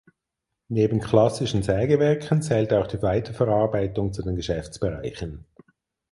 [0.69, 5.45] Neben klassischen Sägewerken zählt auch die Weiterverarbeitung zu den Geschäftsbereichen.